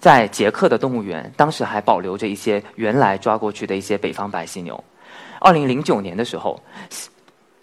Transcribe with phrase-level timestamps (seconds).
[0.00, 4.82] 在捷克的动物园，当时还保留着一些原来抓过去的一些北方白犀牛。
[5.40, 6.60] 二零零九年的时候，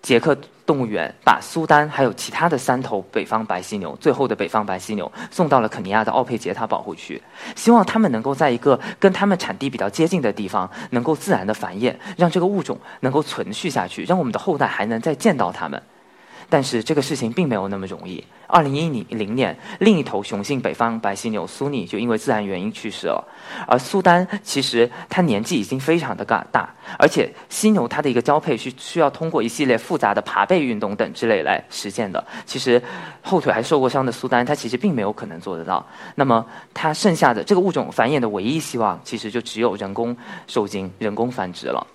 [0.02, 7.22] 捷克动物园把苏丹还有其他的三头北方白犀牛，最后的北方白犀牛送到了肯尼亚的奥佩杰塔保护区，
[7.55, 15.81] 希望它们能够在一个跟它们产地比较接近的地方，能够自然的繁衍，让这个物种能够存续下去，让我们的后代还能再见到它们。
[16.52, 18.22] 但是这个事情并没有那么容易。
[18.46, 23.26] 二零一零年，另一头雄性北方白犀牛苏尼就因为自然原因去世了。
[23.66, 26.70] 而苏丹其实它年纪已经非常的大，大，
[27.00, 32.22] 而且犀牛它的一个交配是需要通过一系列复杂的爬背运动等之类来实现的。
[32.45, 32.84] 其实
[33.22, 35.88] 后腿还受过伤的苏丹，它其实并没有可能做得到。
[36.16, 40.14] 那么它剩下的这个物种繁衍的唯一希望，其实就只有人工
[40.47, 41.88] 受精、人工繁殖了。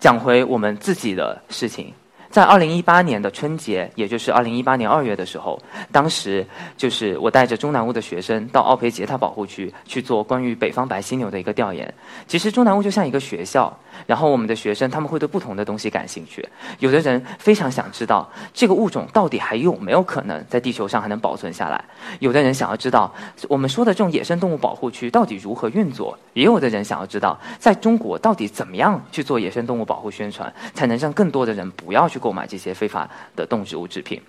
[0.00, 1.92] 讲回我们自己的事情。
[2.36, 5.58] 在二零一八年的春节，也就是二零一八年二月的时候，
[5.90, 11.94] 当时就是我带着中南屋的学生到奥培杰塔保护区去做关于北方白犀牛的一个调研。
[12.26, 13.74] 其实中南屋就像一个学校。
[14.06, 16.46] 然后我们的学生他们会对不同的东西感兴趣，
[16.80, 21.82] 有的人非常想知道这个物种到底还有没有可能在地球上还能保存下来，
[22.18, 23.10] 有的人想要知道
[23.48, 34.20] 我们说的这种野生动物保护区到底如何运作，也有的人想要知道在中国到底怎么样去做野生动物保护宣传，才能让更多的人不要去购买这些非法的动植物制品。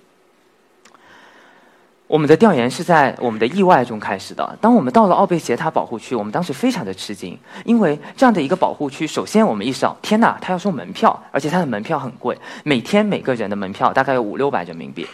[2.05, 4.55] 我们的调研是在我们的意外中开始的。
[4.61, 15.07] 当我们到了奥贝杰塔保护区，我们当时非常的吃惊，因为这样的一个保护区，首先我们意识到，天哪，他要收门票，而且他的门票很贵，每天每个人的门票大概有五六百人民币。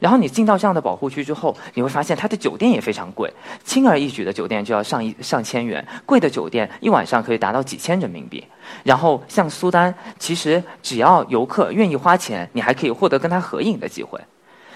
[0.00, 3.32] 然后你进到这样的保护区之后，你会发现它的酒店也非常贵，
[3.64, 8.44] 轻而易举的酒店就要上一上千元，贵的酒店一晚上可以达到几千人民币。
[8.82, 14.20] 然后像苏丹，其实只要游客愿意花钱，你还可以获得跟他合影的机会。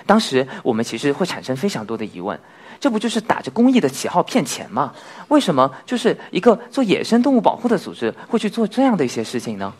[0.06, 2.39] 当时我们其实会产生非常多的疑问，
[2.81, 4.95] 这不就是打着公益的旗号骗钱吗？
[5.29, 9.73] 为什么就是一个做野生动物保护的组织会去做这样的一些事情呢？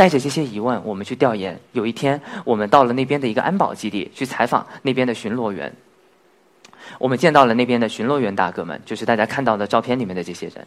[0.00, 1.60] 带着这些疑问，我们去调研。
[1.72, 5.70] 有一天，我们到了那边的一个安保基地去采访那边的巡逻员，
[6.98, 10.66] 我们见到了那边的巡逻员大哥们，就是大家看到的照片里面的这些人。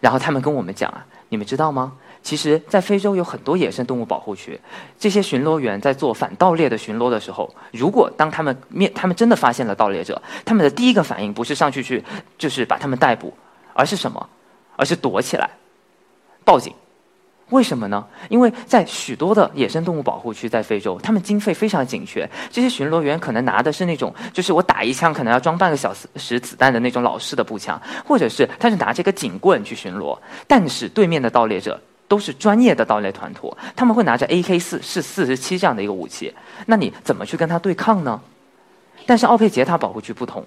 [0.00, 1.94] 然后他们跟我们讲啊，你们知道吗？
[2.22, 4.56] 其实，在非洲有很多野生动物保护区，
[4.96, 12.04] 这些巡逻员在做反盗猎的巡逻的时候，如果当他们面他们真的发现了盗猎者，他们的第一个反应不是上去去
[12.38, 13.34] 就是把他们逮捕，
[13.74, 14.28] 而是什么？
[14.76, 15.50] 而是躲起来，
[16.44, 16.72] 报警。
[17.50, 18.04] 为什么呢？
[18.28, 22.28] 因为在许多的野生动物保护区，在非洲，他们经费非常紧缺。
[22.50, 30.18] 这些巡逻员可能拿的是那种，就是我打一枪可能要装半个小时子弹的那种老式的步枪，或者是他是拿这个警棍去巡逻。
[30.46, 36.32] 但是对面的盗猎者都是专业的盗猎团伙，他们会拿着 AK 四是四十七这样的一个武器。
[36.66, 38.20] 那你怎么去跟他对抗呢？
[39.06, 40.44] 但是奥佩杰塔保护区不同。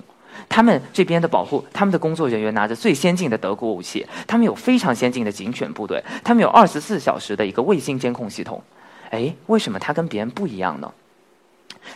[0.48, 8.62] 他们这边的保护，他们的工作人员拿着最先进的德国武器，他们有非常先进的警犬部队，他们有二十四小时的一个卫星监控系统。
[9.10, 10.92] 哎，为什么他跟别人不一样呢？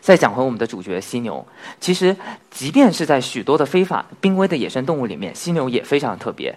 [0.01, 1.45] 再讲回我们的主角犀牛，
[1.79, 2.15] 其实
[2.51, 6.53] 即便是在许多的非法濒危的野生动物里面，犀牛也非常特别。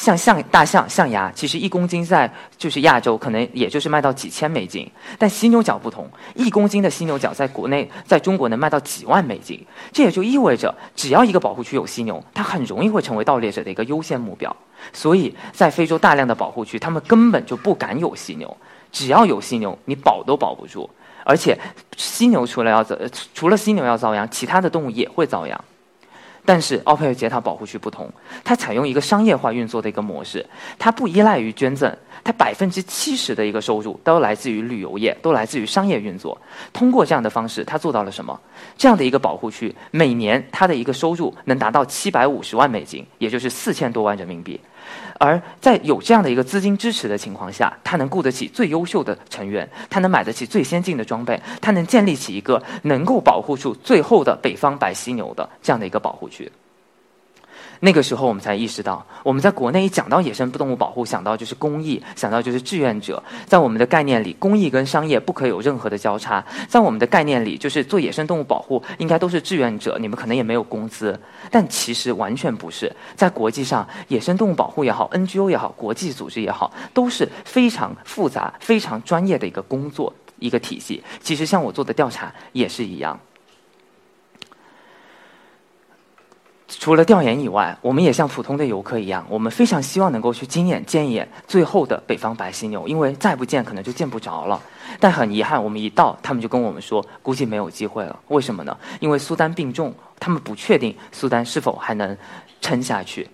[0.00, 9.62] 像象大象、象牙，其实一公斤在就是亚洲可能也就是卖到几千美金，但犀牛角不同，一公斤的犀牛角在国内在中国能卖到几万美金。
[9.92, 14.56] 这也就意味着，只要一个保护区有犀牛，它很容易会成为盗猎者的一个优先目标。
[14.90, 18.56] 所以在非洲大量的保护区，他们根本就不敢有犀牛。
[18.90, 20.88] 只要有犀牛，你保都保不住。
[21.24, 21.58] 而且
[21.98, 22.96] 犀牛除了要遭，
[23.34, 25.62] 除了犀牛要遭殃，其他的动物也会遭殃。
[26.44, 28.10] 但是奥佩尔杰塔保护区不同，
[28.42, 30.44] 它采用一个商业化运作的一个模式，
[30.78, 31.94] 它不依赖于捐赠，
[32.24, 36.36] 它百分之七十的一个收入都来自于旅游业，都来自于商业运作。
[36.72, 38.38] 通过这样的方式，它做到了什么？
[38.76, 44.58] 这样的一个保护区，每年它的一个收入能达到七百五十万美金，也就是四千多万人民币。
[45.22, 56.50] 而在有这样的一个资金支持的情况下，他能雇得起最优秀的成员，他能买得起最先进的装备，他能建立起一个能够保护住最后的北方白犀牛的这样的一个保护区。
[57.82, 63.22] 那个时候，我们才意识到，我们在国内一讲到野生动物保护，想到就是公益，想到就是志愿者。
[63.46, 66.44] 在我们的概念里，公益跟商业不可有任何的交叉。
[66.68, 71.18] 在我们的概念里，就是做野生动物保护应该都是志愿者，你们可能也没有工资。
[71.50, 72.94] 但其实完全不是。
[73.16, 81.02] 在国际上，野生动物保护也好，NGO 也好，国际组织也好，都是非常复杂、非常专业的一个工作一个体系。
[81.22, 83.18] 其实像我做的调查也是一样。
[86.78, 94.60] 除了调研以外，我们也像普通的游客一样，我们非常希望能够去亲眼见一眼最后的北方白犀牛，因为再不见可能就见不着了。
[95.00, 98.16] 但很遗憾，我们一到，他们就跟我们说，估计没有机会了。
[98.28, 98.76] 为什么呢？
[99.00, 102.16] 因为苏丹病重，他们不确定苏丹是否还能
[102.60, 103.28] 撑下去。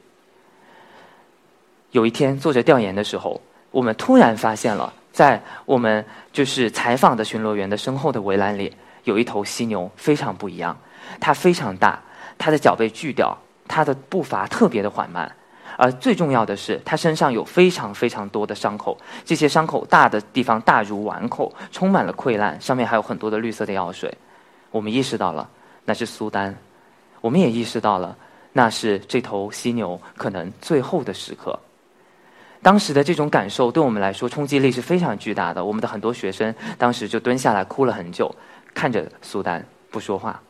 [1.90, 3.40] 有一天做着调研的时候，
[3.70, 8.74] 我们突然发现了，在我们就是采访的巡逻员的身后的围栏里，
[9.04, 10.76] 有一头犀牛，非常不一样，
[11.20, 12.02] 它非常大。
[12.38, 13.36] 他的脚被锯掉，
[13.66, 15.30] 他的步伐特别的缓慢，
[15.76, 24.12] 而最重要的是，他身上有非常非常多的伤口，这些伤口大的地方大如碗口，充满了溃烂，上面还有很多的绿色的药水。
[24.70, 25.48] 我们意识到了
[25.84, 26.56] 那是苏丹，
[27.20, 28.16] 我们也意识到了
[28.52, 31.58] 那是这头犀牛可能最后的时刻。
[32.62, 38.34] 当时的这种感受对我们来说冲击力是非常巨大的，我们的很多学生当时就蹲下来哭了很久，
[38.74, 40.40] 看着苏丹不说话。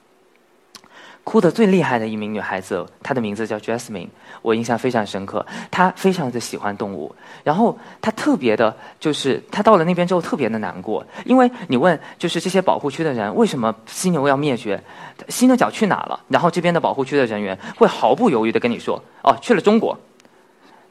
[1.27, 4.07] 哭得最厉害的一名女孩子，她的名字叫 Jasmine，
[4.43, 5.45] 我印象非常深刻。
[5.73, 7.13] 她非常的喜欢动物，
[7.43, 14.81] 然后她特别的，就是她到了那边之后特别的难过，因为你问，就是这些保护区的人为什么犀牛要灭绝，
[15.29, 16.21] 犀牛角去哪了？
[16.29, 19.99] 然后这边的保护区的人员会毫不犹豫的跟你说，哦，去了中国。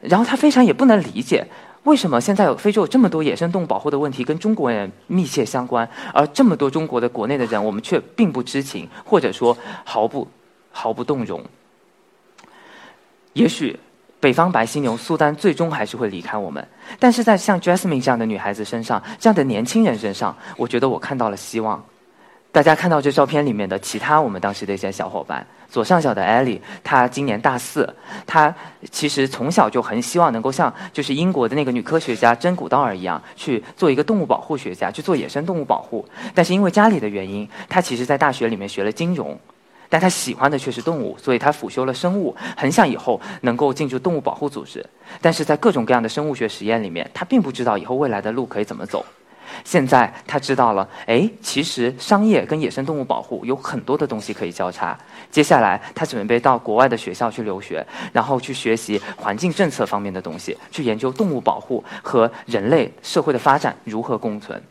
[0.01, 1.47] 然后她非常也不能理解。
[1.85, 10.27] 为什么现在有非洲有这么多野生动物保护的问题跟中国人密切相关，而这么多中国的国内的人，我们却并不知情，或者说毫不
[10.71, 11.43] 毫不动容？
[13.33, 13.79] 也许
[14.19, 16.67] 北方白犀牛苏丹最终还是会离开我们，
[16.99, 21.83] 但是在像 Jasmine 这样的女孩子身上，这样的年轻人身上，我觉得我看到了希望。
[22.55, 27.93] 大家看到这照片里面的其他我们当时的一些小伙伴，左上角的艾莉，她今年大四，
[28.25, 28.55] 她
[28.89, 36.07] 其实从小就很希望能够像就是英国的那个女科学家珍古道尔一样，去做一个动物保护学家，去做野生动物保护。
[36.33, 39.37] 但是因为家里的原因，她其实在大学里面学了金融，
[39.89, 44.81] 但她喜欢的却是动物，所以她辅修了生物，很想以后能够进入动物保护组织。
[45.19, 49.05] 但是在各种各样的生物学实验里面，她并不知道以后未来的路可以怎么走。
[49.63, 54.97] 现在他知道了，哎，其实商业跟野生动物保护有很多的东西可以交叉。
[55.31, 64.61] 接下来，他准备到国外的学校去留学，然后去学习环境政策方面的东西，去研究动物保护和人类社会的发展如何共存。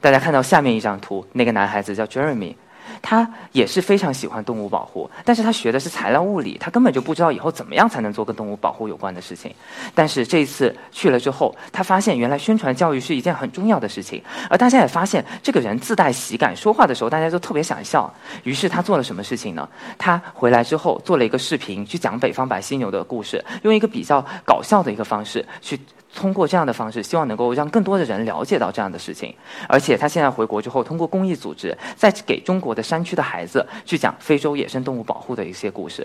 [0.00, 2.54] 大家看到下面一张图，那个男孩子叫 Jeremy。
[3.00, 9.54] 他也是非常喜欢动物保护，但是他学的是材料物理，他根本就不知道以后怎么样才能做跟动物保护有关的事情。
[9.94, 18.12] 但是这一次去了之后，他发现原来宣传教育是一件很重要的事情，而大家也发现这个人自带喜感，说话的时候大家都特别想笑。
[18.44, 19.68] 于是他做了什么事情呢？
[19.96, 25.78] 他回来之后做了一个视频，去讲北方白犀牛的故事，用一个比较搞笑的一个方式去。
[26.18, 29.32] 通过这样的方式，希望能够让更多的人了解到这样的事情。
[29.68, 36.04] 而且他现在回国之后，通过公益组织，在给中国的山区的孩子去讲非洲野生动物保护的一些故事。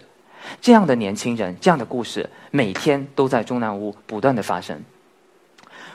[0.62, 4.80] 这样的年轻人，这样的故事，每天都在中南屋不断的发生。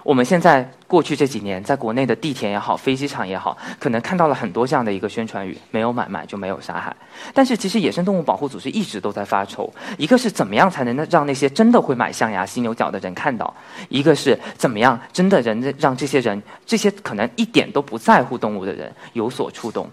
[0.09, 6.97] 我们现在过去这几年，在国内的地铁也好，飞机场也好，可能看到了很多这样的一个宣传语：没有买卖就没有杀害。
[7.35, 13.53] 但是，其实野生动物保护组织一直都在发愁：一个是怎么样才能让那些真的会买象牙、犀牛角的人看到；
[13.91, 19.87] 一个是怎么样真的人让这些人、这些可能一点都不在乎动物的人有所触动。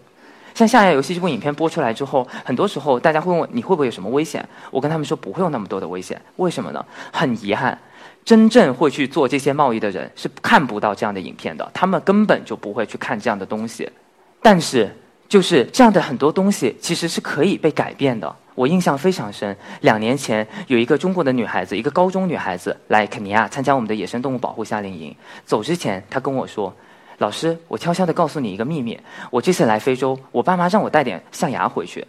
[0.54, 4.48] 像象牙游戏这部影片播出来之后，很多时候大家会问你会不会有什么危险？
[4.72, 6.22] 我跟他们说不会有那么多的危险。
[6.38, 6.86] 为什么呢？
[7.12, 7.78] 很遗憾。
[8.26, 13.88] 真正会去做这些贸易的人是看不到这样的影片的，他们根本就不会去看这样的东西。
[14.42, 14.92] 但是，
[15.30, 18.36] 就是这样的很多东西其实是可以被改变的。
[18.56, 25.16] 我印象非常深，两年前有一个中国的女孩子，一个高中女孩子来肯尼亚参加我们的野生动物保护夏令营。
[25.46, 26.74] 走之前，她跟我说
[27.20, 32.04] ：“老师，我悄悄地告诉你一个秘密，我这次来非洲，我爸妈让我带点象牙回去。”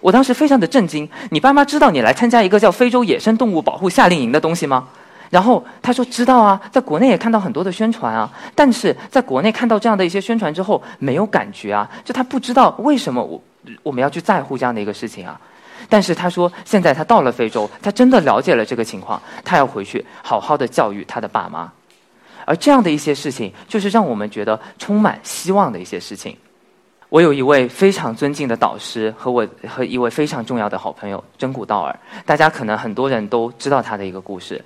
[0.00, 4.88] 我当时非常的震惊，你爸妈知道你来参加一个叫非洲野生动物保护夏令营的东西吗？
[5.32, 13.42] 然后他说：“知道啊，在国内也看到很多的宣传啊，但是在国内看到这样的一些宣传之后，没有感觉啊，就他不知道为什么我
[13.82, 15.40] 我们要去在乎这样的一个事情啊。
[15.88, 21.72] 但是他说，现在他到了非洲，他真的了解了这个情况，他要回去好好的教育他的爸妈。
[22.44, 26.36] 而这样的一些事情，就是让我们觉得充满希望的一些事情。
[27.08, 34.62] 我有一位非常尊敬的导师和我和一位非常重要的好朋友真古道尔，大家可能很多人都知道他的一个故事。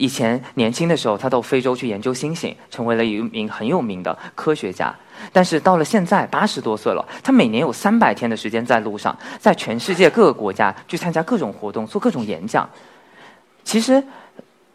[0.00, 4.94] 以前年轻的时候，他到非洲去研究星星，成为了一名很有名的科学家。
[5.30, 12.66] 但是到了现在，八十多岁了，他每年有三百天的时间在路上，在全世界各个国家去参加各种活动，做各种演讲。
[13.62, 14.02] 其实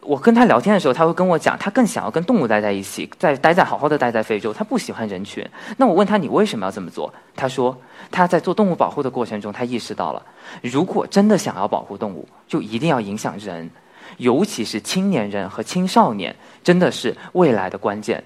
[0.00, 5.44] 我跟他聊天的时候，他会跟我讲，他更想要跟动物待在一起，在待在好好的待在非洲，他不喜欢人群。
[5.76, 7.12] 那我问他，你为什么要这么做？
[7.34, 7.76] 他说
[8.12, 10.22] 他在做动物保护的过程中，他意识到了，
[10.62, 13.68] 如果真的想要保护动物，就一定要影响人。
[14.16, 18.22] 尤其是青年人和青少年，真的是未来的关键。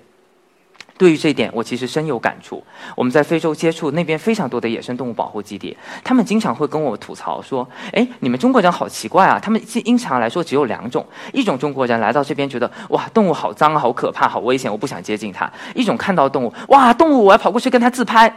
[0.96, 2.62] 对于这一点，我其实深有感触。
[2.94, 9.38] 我们在非洲接触那边非常多的野生动物保护基地，他们经常会跟我吐槽说：“哎，你们中国人好奇怪啊！
[9.40, 18.30] 他们经常来说只有两种，一种中国人来到这边觉得哇，动物好脏、好可怕、好危险，我不想接近它；一种看到动物，哇，动物我要跑过去跟它自拍。”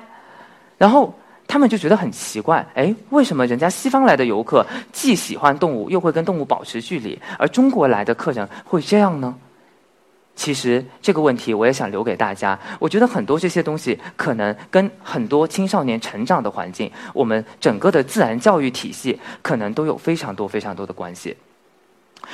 [0.77, 1.13] 然后。
[1.47, 9.35] 他们就觉得很奇怪，哎，为什么人家西方来的游客既喜欢动物，又会跟动物保持距离，而中国来的客人会这样呢？
[10.35, 12.57] 其实这个问题我也想留给大家。
[12.79, 21.38] 我觉得很多这些东西可能跟很多青少年成长的环境，我们整个的自然教育体系，可能都有非常多非常多的关系。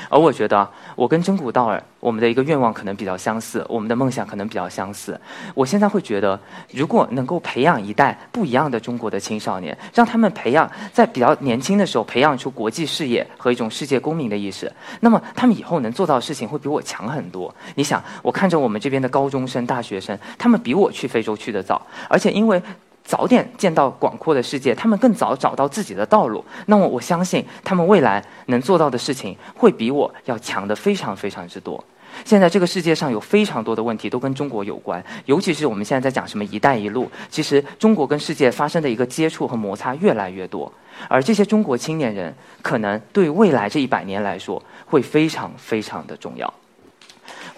[0.09, 5.19] 而我觉得，我跟真古道尔，我们的一个愿望可能比较相似，我们的梦想可能比较相似。
[5.53, 6.39] 我现在会觉得，
[6.71, 17.53] 如果能够培养一代不一样的中国的青少年，让他们培养在比较年轻的时候培养出国际视野和一种世界公民的意识，那么他们以后能做到的事情会比我强很多。
[17.75, 22.61] 你想，我看着我们这边的高中生、大学生，他们比我去非洲去的早，而且因为。
[23.09, 26.45] 早点见到广阔的世界，他们更早找到自己的道路。
[26.67, 31.83] 那么，我相信他们未来能做到的事情，会比我要强的非常非常之多。
[32.23, 40.71] 现在这个世界上有非常多的问题都跟中国有关，尤其是我们现在在讲什么“一带一路”，其实中国跟世界发生的一个接触和摩擦越来越多。
[41.07, 46.53] 而这些中国青年人，可能对未来这一百年来说，会非常非常的重要。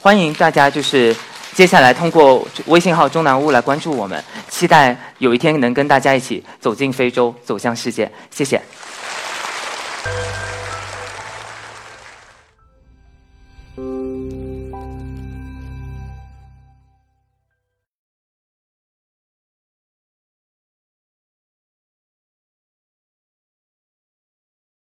[0.01, 1.15] 欢迎大家，就是。
[1.53, 8.09] 接下来通过微信号“中南屋”来关注我们，期待有一天能跟大家一起走进非洲，走向世界。
[8.31, 8.59] 谢谢。